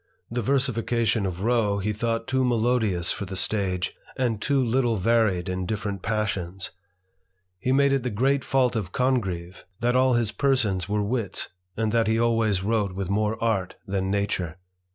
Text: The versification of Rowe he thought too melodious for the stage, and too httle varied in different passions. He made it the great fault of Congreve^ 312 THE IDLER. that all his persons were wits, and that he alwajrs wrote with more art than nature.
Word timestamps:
The 0.31 0.41
versification 0.41 1.27
of 1.27 1.41
Rowe 1.41 1.77
he 1.77 1.93
thought 1.93 2.27
too 2.27 2.43
melodious 2.43 3.11
for 3.11 3.25
the 3.27 3.35
stage, 3.35 3.95
and 4.17 4.41
too 4.41 4.63
httle 4.63 4.97
varied 4.97 5.47
in 5.47 5.67
different 5.67 6.01
passions. 6.01 6.71
He 7.59 7.71
made 7.71 7.93
it 7.93 8.01
the 8.01 8.09
great 8.09 8.43
fault 8.43 8.75
of 8.75 8.91
Congreve^ 8.91 9.53
312 9.53 9.53
THE 9.53 9.59
IDLER. 9.59 9.67
that 9.81 9.95
all 9.95 10.13
his 10.15 10.31
persons 10.31 10.89
were 10.89 11.03
wits, 11.03 11.49
and 11.77 11.91
that 11.91 12.07
he 12.07 12.15
alwajrs 12.15 12.63
wrote 12.63 12.93
with 12.93 13.11
more 13.11 13.37
art 13.43 13.75
than 13.85 14.09
nature. 14.09 14.57